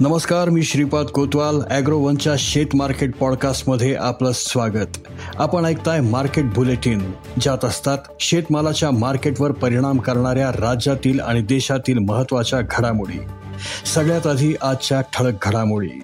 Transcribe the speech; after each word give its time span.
नमस्कार 0.00 0.48
मी 0.48 0.62
श्रीपाद 0.62 1.06
कोतवाल 1.06 1.60
ॲग्रोवनच्या 1.70 2.32
शेत 2.38 2.66
मार्केट 2.74 3.14
पॉडकास्टमध्ये 3.16 3.94
आपलं 3.94 4.32
स्वागत. 4.34 4.98
आपण 5.36 5.64
ऐकताय 5.64 6.00
मार्केट 6.00 6.44
बुलेटिन 6.44 7.12
ज्यात 7.40 7.64
असतात 7.64 7.98
शेतमालाच्या 8.20 8.90
मार्केटवर 8.90 9.52
परिणाम 9.52 9.98
करणाऱ्या 9.98 10.50
राज्यातील 10.50 11.20
आणि 11.20 11.42
देशातील 11.42 11.98
महत्त्वाच्या 11.98 12.60
घडामोडी. 12.60 13.18
सगळ्यात 13.86 14.26
आधी 14.26 14.54
आजच्या 14.62 15.00
ठळक 15.00 15.34
घडामोडी. 15.42 16.00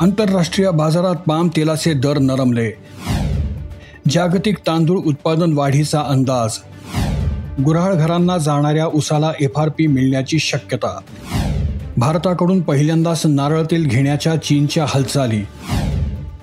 आंतरराष्ट्रीय 0.00 0.70
बाजारात 0.70 1.16
पाम 1.16 1.48
तेलाचे 1.56 1.92
दर 1.92 2.18
नरमले. 2.18 2.70
जागतिक 4.10 4.58
तांदूळ 4.58 4.98
उत्पादन 4.98 5.52
वाढीचा 5.52 6.00
अंदाज. 6.00 6.58
गुऱ्हाळ 7.62 7.94
घरांना 7.94 8.38
जाणाऱ्या 8.38 8.86
उसाला 8.86 9.32
एफ 9.40 9.58
आर 9.58 9.68
पी 9.68 9.86
मिळण्याची 9.86 10.38
शक्यता. 10.38 11.00
भारताकडून 11.96 12.60
पहिल्यांदाच 12.60 13.26
नारळ 13.26 13.62
तेल 13.62 13.86
घेण्याच्या 13.86 14.36
चीनच्या 14.36 14.84
हालचाली. 14.88 15.42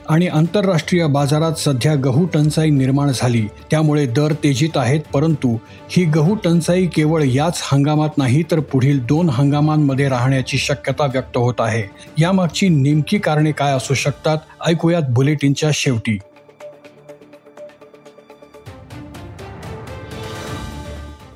आणि 0.09 0.27
आंतरराष्ट्रीय 0.27 1.05
बाजारात 1.05 1.53
सध्या 1.53 1.95
गहू 1.95 2.25
टंचाई 2.25 2.69
निर्माण 2.69 3.11
झाली. 3.15 3.47
त्यामुळे 3.71 4.05
दर 4.05 4.33
तेजीत 4.33 4.69
आहेत 4.75 4.99
परंतु 5.13 5.57
ही 5.89 6.05
गहू 6.05 6.35
टंचाई 6.35 6.85
केवळ 6.85 7.23
याच 7.25 7.61
हंगामात 7.63 8.17
नाही 8.17 8.43
तर 8.51 8.59
पुढील 8.59 9.05
दोन 9.05 9.29
हंगामांमध्ये 9.29 10.09
राहण्याची 10.09 10.57
शक्यता 10.57 11.05
व्यक्त 11.05 11.37
होत 11.37 11.53
आहे. 11.59 11.83
यामागची 12.17 12.69
नेमकी 12.69 13.17
कारणे 13.17 13.51
काय 13.51 13.73
असू 13.73 13.93
शकतात 13.93 14.37
ऐकूयात 14.67 15.03
बुलेटिनच्या 15.09 15.69
शेवटी. 15.73 16.19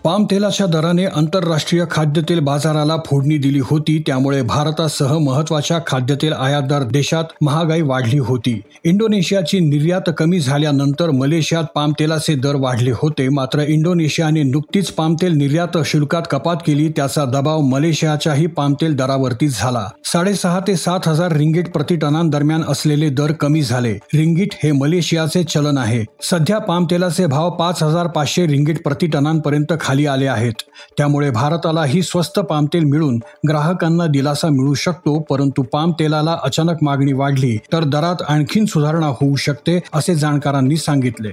पामतेलाच्या 0.05 0.65
दराने 0.67 1.05
आंतरराष्ट्रीय 1.05 1.83
खाद्यतेल 1.91 2.39
बाजाराला 2.39 2.95
फोडणी 3.05 3.37
दिली 3.37 3.59
होती 3.59 3.97
त्यामुळे 4.07 4.41
भारतासह 4.41 5.17
महत्त्वाच्या 5.17 5.79
खाद्यतेल 5.87 6.33
आयातदार 6.33 6.83
देशात 6.83 7.23
महागाई 7.41 7.81
वाढली 7.81 8.19
होती. 8.19 8.61
इंडोनेशियाची 8.83 9.59
निर्यात 9.59 10.09
कमी 10.17 10.39
झाल्यानंतर 10.39 11.09
मलेशियात 11.09 11.63
पामतेलाचे 11.75 12.35
दर 12.35 12.55
वाढले 12.55 12.91
होते 12.91 13.27
मात्र 13.29 13.63
इंडोनेशियाने 13.67 14.43
नुकतीच 14.43 14.91
पामतेल 14.91 15.31
निर्यात 15.31 15.77
शुल्कात 15.85 16.21
कपात 16.31 16.55
केली 16.67 16.87
त्याचा 16.89 17.25
दबाव 17.25 17.61
मलेशियाच्याही 17.61 18.47
पामतेल 18.47 18.95
दरावरती 18.95 19.47
झाला. 19.47 19.87
साडेसहा 20.15 20.59
ते 20.59 20.75
सात 20.75 21.07
हजार 21.07 21.31
रिंगीट 21.31 21.71
प्रतिटनांदरम्यान 21.71 22.63
असलेले 22.67 23.09
दर 23.09 23.31
कमी 23.31 23.61
झाले. 23.61 23.91
रिंगीट 23.93 24.53
हे 24.63 24.71
मलेशियाचे 24.71 25.43
चलन 25.43 25.77
आहे. 25.77 26.05
सध्या 26.21 26.57
पामतेलाचे 26.57 27.25
भाव 27.25 27.49
पाच 27.49 27.83
हजार 27.83 28.07
पाचशे 28.07 28.45
रिंगीट 28.47 28.81
प्रतिटनांपर्यंत 28.83 29.65
खाली 29.69 29.77
खाली 29.81 30.05
आले 30.05 30.27
आहेत. 30.27 30.53
त्यामुळे 30.97 31.31
भारतालाही 31.31 32.01
स्वस्त 32.01 32.39
पामतेल 32.39 32.83
मिळून 32.83 33.19
ग्राहकांना 33.49 34.05
दिलासा 34.05 34.49
मिळू 34.49 34.73
शकतो 34.73 35.19
परंतु 35.19 35.61
पाम 35.63 35.91
तेलाला 35.91 36.37
अचानक 36.43 36.83
मागणी 36.83 37.13
वाढली 37.13 37.57
तर 37.73 37.83
दरात 37.83 38.21
आणखीन 38.29 38.65
सुधारणा 38.65 39.07
होऊ 39.07 39.35
शकते 39.35 39.79
असे 39.93 40.15
जाणकारांनी 40.15 40.77
सांगितले. 40.77 41.29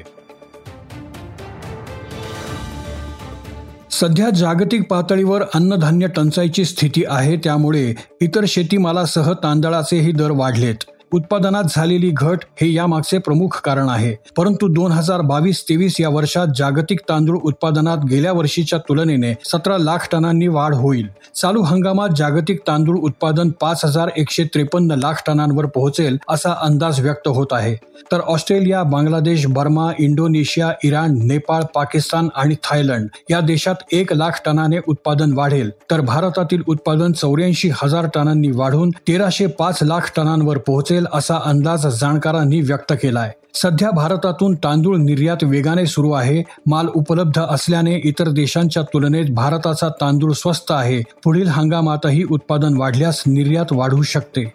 सध्या 3.93 4.31
जागतिक 4.31 4.83
पातळीवर 4.89 5.43
अन्नधान्य 5.55 6.07
टंचाईची 6.07 6.65
स्थिती 6.65 7.03
आहे 7.09 7.37
त्यामुळे 7.37 7.95
इतर 8.21 8.45
शेतीमालासह 8.49 9.33
तांदळाचेही 9.33 10.13
दर 10.13 10.31
वाढलेत. 10.31 10.85
उत्पादनात 11.13 11.65
झालेली 11.71 12.11
घट 12.11 12.39
हे 12.61 12.73
यामागचे 12.73 13.19
प्रमुख 13.19 13.61
कारण 13.65 13.89
आहे. 13.89 14.15
परंतु 14.37 14.69
दोन 14.69 14.93
हजार 14.93 15.21
बावीस 15.21 15.63
तेवीस 15.63 15.97
या 16.01 16.09
वर्षात 16.09 16.47
जागतिक 16.57 17.01
तांदूळ 17.09 17.39
उत्पादनात 17.43 18.05
गेल्या 18.11 18.33
वर्षीच्या 18.33 18.79
तुलनेने 18.79 19.33
सतरा 19.45 19.79
लाख 19.79 20.09
टनांनी 20.13 20.47
वाढ 20.47 20.75
होईल. 20.75 21.07
चालू 21.37 21.63
हंगामात 21.63 22.09
जागतिक 22.17 22.61
तांदूळ 22.67 22.99
उत्पादन 22.99 23.51
पाच 23.61 23.85
हजार 23.85 24.11
एकशे 24.17 24.45
त्रेपन्न 24.45 24.93
लाख 24.93 25.23
टनांवर 25.27 25.67
पोहोचेल 25.67 26.19
असा 26.29 26.55
अंदाज 26.63 27.01
व्यक्त 27.01 27.29
होत 27.29 27.53
आहे. 27.53 27.75
तर 28.13 28.21
Australia 28.21 28.83
Bangladesh 28.83 29.47
Burma 29.47 29.91
Indonesia 29.99 30.73
Iran 30.85 31.17
Nepal 31.23 31.63
Pakistan 31.75 32.29
आणि 32.37 32.55
थायलंड 32.65 33.09
या 33.31 33.41
देशात 33.41 33.75
एक 33.93 34.13
लाख 34.13 34.41
टनाने 34.47 34.79
उत्पादन 34.89 35.33
वाढेल. 35.33 35.71
तर 35.91 36.01
भारतातील 36.01 36.63
उत्पादन 36.67 37.13
चौऱ्याऐंशी 37.13 37.71
हजार 37.75 38.07
टनांनी 38.15 38.51
वाढून 38.51 38.91
तेराशे 39.09 39.47
पाच 39.47 39.83
लाख 39.83 40.13
टनांवर 40.17 40.59
पोहोचेल 40.59 41.02
असा 41.13 41.39
अंदाज 41.45 41.87
जाणकारांनी 41.87 42.61
व्यक्त 42.61 42.93
केलाय. 42.93 43.33
सध्या 43.55 43.91
भारतातून 43.91 44.55
तांदूळ 44.55 44.97
निर्यात 44.97 45.37
वेगाने 45.43 45.87
सुरू 45.87 46.13
आहे. 46.13 46.43
माल 46.67 46.89
उपलब्ध 46.89 47.41
असल्याने 47.51 48.01
इतर 48.05 48.29
देशांच्या 48.29 48.83
तुलनेत 48.83 49.25
भारताचा 49.31 49.89
तांदूळ 49.89 50.33
स्वस्त 50.33 50.73
आहे. 50.73 51.03
पुढील 51.25 51.49
हंगामातही 51.49 52.25
उत्पादन 52.31 52.77
वाढल्यास 52.77 53.23
निर्यात 53.27 53.73
वाढू 53.73 54.03
शकते. 54.03 54.53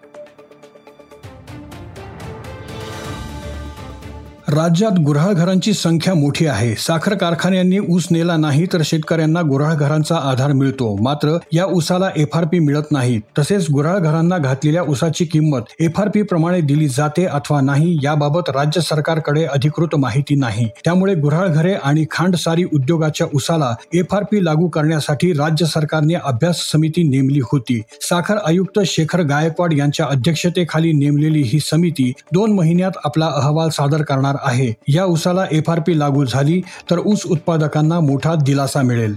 राज्यात 4.57 4.97
गुऱ्हाळघरांची 5.05 5.71
संख्या 5.73 6.13
मोठी 6.13 6.45
आहे. 6.45 6.73
साखर 6.75 7.13
कारखान्यांनी 7.13 7.79
ऊस 7.89 8.07
नेला 8.11 8.35
नाही 8.37 8.65
तर 8.73 8.81
शेतकऱ्यांना 8.85 9.41
गुराळघरांचा 9.41 10.15
आधार 10.29 10.51
मिळतो. 10.51 10.95
मात्र 11.03 11.35
या 11.53 11.65
ऊसाला 11.65 12.09
एफआरपी 12.17 12.59
मिळत 12.59 12.91
नाही. 12.91 13.19
तसेच 13.39 13.69
गुराळघरांना 13.73 14.37
घातलेल्या 14.37 14.83
ऊसाची 14.83 15.25
किंमत 15.25 15.73
एफ 15.79 15.99
आर 15.99 16.09
पी 16.09 16.21
प्रमाणे 16.21 16.61
दिली 16.61 16.87
जाते 16.87 17.25
अथवा 17.25 17.59
नाही 17.61 17.97
याबाबत 18.03 18.49
राज्य 18.49 18.81
सरकारकडे 18.81 19.43
अधिकृत 19.45 19.95
माहिती 19.95 20.35
नाही. 20.35 20.67
त्यामुळे 20.85 21.15
गुऱ्हाळघरे 21.15 21.73
आणि 21.73 22.05
खांडसारी 22.11 22.63
उद्योगाच्या 22.73 23.27
ऊसाला 23.35 23.73
एफआरपी 23.93 24.43
लागू 24.45 24.67
करण्यासाठी 24.67 25.31
राज्य 25.33 25.65
सरकारने 25.65 26.13
अभ्यास 26.13 26.61
समिती 26.71 27.03
नेमली 27.09 27.41
होती. 27.51 27.81
साखर 28.01 28.37
आयुक्त 28.47 28.79
शेखर 28.85 29.21
गायकवाड 29.25 29.73
यांच्या 29.73 30.05
अध्यक्षतेखाली 30.09 30.93
नेमलेली 30.93 31.41
ही 31.41 31.59
समिती 31.59 32.11
दोन 32.33 32.55
महिन्यात 32.55 32.97
आपला 33.05 33.31
अहवाल 33.35 33.69
सादर 33.69 34.01
करणार 34.01 34.35
आहे. 34.47 34.73
या 34.87 35.05
ऊसाला 35.05 35.45
एफ 35.51 35.69
आर 35.69 35.79
पी 35.79 35.99
लागू 35.99 36.25
झाली 36.25 36.61
तर 36.91 36.99
ऊस 36.99 37.25
उत्पादकांना 37.25 37.99
मोठा 37.99 38.35
दिलासा 38.35 38.81
मिळेल. 38.81 39.15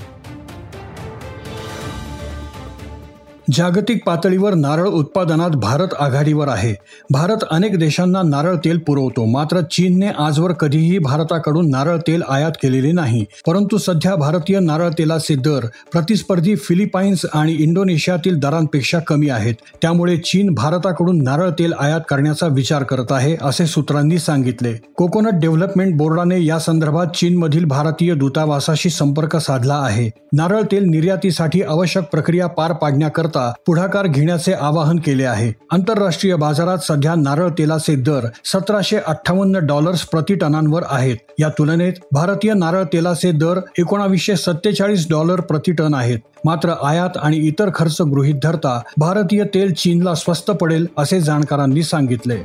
जागतिक 3.53 4.05
पातळीवर 4.06 4.55
नारळ 4.55 4.87
उत्पादनात 4.87 5.50
भारत 5.50 5.94
आघाडीवर 6.00 6.49
आहे. 6.49 6.75
भारत 7.11 7.44
अनेक 7.50 7.78
देशांना 7.78 8.22
नारळ 8.22 8.56
तेल 8.56 8.78
पुरवतो 8.78 9.25
मात्र 9.25 9.61
चीनने 9.61 10.09
आजवर 10.19 10.53
कधीही 10.53 10.99
भारताकडून 10.99 11.71
नारळ 11.71 11.97
तेल 11.97 12.22
आयात 12.28 12.50
केलेले 12.62 12.93
नाही. 12.93 13.25
परंतु 13.47 13.78
सध्या 13.78 14.15
भारतीय 14.15 14.59
नारळ 14.59 14.89
तेलाचे 14.99 15.34
दर 15.34 15.66
प्रतिस्पर्धी 15.93 16.55
फिलिपाईन्स 16.56 17.25
आणि 17.34 17.53
इंडोनेशियातील 17.53 18.39
दरांपेक्षा 18.39 18.99
कमी 18.99 19.28
आहेत. 19.28 19.55
त्यामुळे 19.83 20.16
चीन 20.16 20.55
भारताकडून 20.55 21.22
नारळ 21.22 21.50
तेल 21.50 21.72
आयात 21.81 22.00
करण्याचा 22.09 22.47
विचार 22.47 22.83
करत 22.83 23.10
आहे 23.10 23.37
असे 23.43 23.66
सूत्रांनी 23.66 24.19
सांगितले. 24.19 24.72
कोकोनट 24.97 25.41
डेव्हलपमेंट 25.41 25.97
बोर्डाने 25.97 26.44
या 26.44 26.59
संदर्भात 26.59 27.16
चीनमधील 27.16 27.65
भारतीय 27.65 28.15
दूतावासाशी 28.15 28.91
संपर्क 28.91 29.37
साधला 29.37 29.75
आहे. 29.75 30.10
नारळ 30.33 30.62
तेल 30.72 30.84
निर्यातीसाठी 30.84 31.62
आवश्यक 31.62 32.05
प्रक्रिया 32.05 32.47
पार 32.47 32.72
पाडण्याकरता 32.72 33.40
पुढाकार 33.67 34.06
घेण्याचे 34.06 34.53
आवाहन 34.53 34.99
केले 34.99 35.25
आहे. 35.25 35.53
आंतरराष्ट्रीय 35.73 36.34
बाजारात 36.34 36.78
सध्या 36.78 37.15
नारळ 37.15 37.49
तेलाचे 37.49 37.95
दर 37.97 38.27
सतराशे 38.45 38.97
अठ्ठावन्न 38.97 39.59
डॉलर्स 39.59 40.05
प्रति 40.06 40.34
टनांवर 40.34 40.83
आहेत. 40.91 41.17
या 41.39 41.49
तुलनेत 41.49 41.93
भारतीय 42.12 42.55
नारळ 42.55 42.84
तेलाचे 42.84 43.33
दर 43.33 43.61
एकोणावीसशे 43.78 44.37
सत्तेचाळीस 44.37 45.06
डॉलर 45.11 45.41
प्रति 45.41 45.73
टन 45.73 45.95
आहेत. 45.95 46.19
मात्र 46.45 46.73
आयात 46.83 47.17
आणि 47.17 47.37
इतर 47.37 47.71
खर्च 47.75 48.01
गृहीत 48.03 48.34
धरता 48.43 48.81
भारतीय 48.99 49.45
तेल 49.45 49.72
चीनला 49.75 50.15
स्वस्त 50.15 50.51
पडेल 50.51 50.87
असे 50.99 51.21
जाणकारांनी 51.21 51.83
सांगितले. 51.83 52.43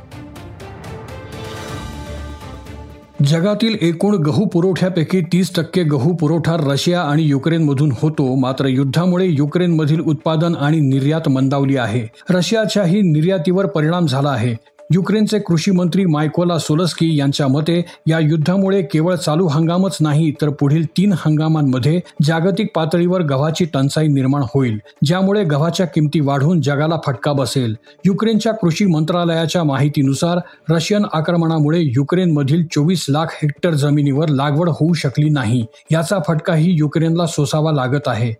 जगातील 3.24 3.76
एकूण 3.80 4.16
गहू 4.16 4.44
पुरवठ्यापैकी 4.44 5.20
तीस 5.20 5.54
टक्के 5.54 5.82
गहू 5.82 6.14
पुरवठा 6.14 6.56
रशिया 6.60 7.00
आणि 7.00 7.22
युक्रेनमधून 7.22 7.92
होतो. 8.02 8.34
मात्र 8.34 8.66
युद्धामुळे 8.66 9.26
युक्रेनमधील 9.28 10.00
उत्पादन 10.00 10.54
आणि 10.54 10.80
निर्यात 10.80 11.28
मंदावली 11.28 11.76
आहे. 11.76 12.06
रशियाच्याही 12.30 13.00
निर्यातीवर 13.02 13.66
परिणाम 13.66 14.06
झाला 14.06 14.28
आहे. 14.28 14.54
युक्रेनचे 14.90 15.38
कृषी 15.38 15.70
मंत्री 15.70 16.04
मायकोला 16.06 16.56
सोलस्की 16.58 17.16
यांच्या 17.16 17.46
मते 17.48 17.80
या 18.06 18.18
युद्धामुळे 18.18 18.82
केवळ 18.82 19.14
चालू 19.14 19.46
हंगामच 19.46 19.96
नाही 20.00 20.30
तर 20.40 20.48
पुढील 20.50 20.84
तीन 20.96 21.12
हंगामांमध्ये 21.18 22.00
जागतिक 22.24 22.70
पातळीवर 22.74 23.22
गव्हाची 23.22 23.64
टंचाई 23.64 24.08
निर्माण 24.08 24.42
होईल 24.54 24.78
ज्यामुळे 25.04 25.42
गव्हाच्या 25.44 25.86
किमती 25.86 26.20
वाढून 26.20 26.60
जगाला 26.60 26.96
फटका 27.06 27.32
बसेल. 27.32 27.74
युक्रेनच्या 28.04 28.52
कृषी 28.52 28.86
मंत्रालयाच्या 28.86 29.64
माहितीनुसार 29.64 30.38
रशियन 30.70 31.06
आक्रमणामुळे 31.12 31.80
युक्रेनमधील 31.80 32.64
चोवीस 32.74 33.04
लाख 33.08 33.34
हेक्टर 33.42 33.74
जमिनीवर 33.74 34.28
लागवड 34.28 34.68
होऊ 34.70 34.92
शकली 34.94 35.28
नाही 35.30 35.64
याचा 35.92 36.18
फटकाही 36.28 36.76
युक्रेनला 36.78 37.26
सोसावा 37.26 37.72
लागत 37.72 38.06
आहे. 38.06 38.32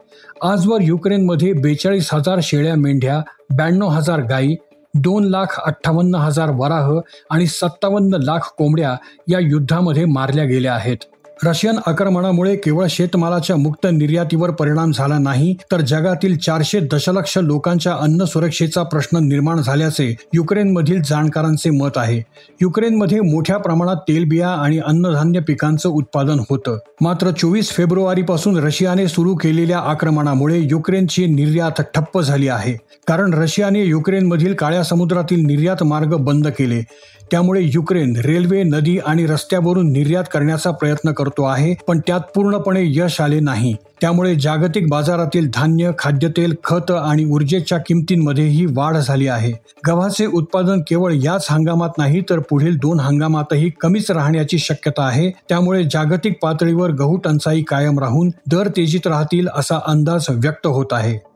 आजवर 0.43 0.83
युक्रेनमध्ये 0.83 1.53
बेचाळीस 1.53 2.09
हजार 2.13 2.39
शेळ्या 2.43 2.75
मेंढ्या 2.77 3.21
ब्याण्णव 3.57 3.89
हजार 3.89 4.21
गायी 4.21 4.55
दोन 4.97 5.25
लाख 5.25 5.59
अठ्ठावन्न 5.61 6.15
हजार 6.15 6.51
वराह 6.51 6.91
आणि 7.31 7.47
सत्तावन्न 7.47 8.23
लाख 8.23 8.53
कोंबड्या 8.59 8.97
या 9.29 9.39
युद्धामध्ये 9.39 10.05
मारल्या 10.05 10.45
गेल्या 10.45 10.75
आहेत. 10.75 10.97
रशियन 11.45 11.79
आक्रमणामुळे 11.87 12.57
केवळ 12.57 12.87
शेतमालाच्या 12.91 13.57
मुक्त 13.57 13.87
निर्यातीवर 13.93 14.51
परिणाम 14.51 14.93
झाला 14.93 15.19
नाही 15.19 15.55
तर 15.73 15.81
जगातील 15.81 16.37
चारशे 16.37 16.81
दशलक्ष 16.81 17.39
लोकांच्या 17.39 17.93
अन्न 17.93 18.25
सुरक्षेचा 18.25 18.83
प्रश्न 18.83 19.19
निर्माण 19.19 19.61
झाल्याचे 19.61 20.17
युक्रेनमधील 20.35 21.03
जाणकारांचे 21.03 21.71
मत 21.71 21.91
आहे. 21.97 22.23
युक्रेनमध्ये 22.63 23.21
मोठ्या 23.21 23.57
प्रमाणात 23.57 23.97
तेलबिया 23.97 24.49
आणि 24.49 24.79
अन्नधान्य 24.79 25.41
पिकांचं 25.41 25.89
उत्पादन 25.89 26.39
होतं. 26.51 26.79
मात्र 27.01 27.31
चोवीस 27.31 27.71
फेब्रुवारीपासून 27.71 28.57
रशियाने 28.57 29.09
सुरू 29.09 29.35
केलेल्या 29.35 29.79
आक्रमणामुळे 29.79 30.59
युक्रेनची 30.59 31.27
निर्यात 31.27 31.81
ठप्प 31.81 32.21
झाली 32.21 32.49
आहे. 32.49 32.73
कारण 33.09 33.35
रशियाने 33.35 33.85
युक्रेनमधील 33.85 34.55
काळ्या 34.55 34.83
समुद्रातील 34.85 35.47
निर्यात 35.47 35.83
मार्ग 35.83 36.17
बंद 36.17 36.49
केले. 36.49 36.83
त्यामुळे 37.31 37.61
युक्रेन 37.65 38.17
रेल्वे 38.17 38.63
नदी 38.63 38.99
आणि 38.99 39.27
रस्त्यावरून 39.27 39.93
निर्यात 39.93 40.25
करण्याचा 40.33 40.71
प्रयत्न 40.71 41.13
करतो 41.13 41.26
आहे 41.45 41.75
पण 41.89 42.01
त्यात 42.07 42.21
पूर्णपणे 42.35 42.83
यश 42.87 43.21
आले 43.21 43.41
नाही. 43.41 43.75
त्यामुळे 44.01 44.35
जागतिक 44.35 44.89
बाजारातील 44.89 45.51
धान्य 45.55 45.91
खाद्यतेल 45.99 46.55
खत 46.65 46.91
आणि 46.91 47.25
ऊर्जेच्या 47.25 47.79
किमतींमध्येही 47.79 48.67
वाढ 48.67 48.97
झाली 48.97 49.27
आहे. 49.27 49.53
गव्हाचे 49.87 50.27
उत्पादन 50.27 50.81
केवळ 50.81 51.13
याच 51.15 51.47
हंगामात 51.51 51.99
नाही 51.99 52.21
तर 52.21 52.39
पुढील 52.39 52.77
दोन 52.77 53.01
हंगामातही 53.01 53.71
कमीच 53.81 54.11
राहण्याची 54.11 54.59
शक्यता 54.59 55.03
आहे. 55.03 55.31
त्यामुळे 55.49 55.85
जागतिक 55.85 56.39
पातळीवर 56.43 56.91
गहू 56.91 57.17
टंचाई 57.17 57.63
कायम 57.63 57.99
राहून 57.99 58.31
दर 58.51 58.69
तेजीत 58.69 59.07
राहतील 59.07 59.49
असा 59.55 59.79
अंदाज 59.87 60.27
व्यक्त 60.31 60.67
होत 60.67 60.93
आहे. 60.93 61.36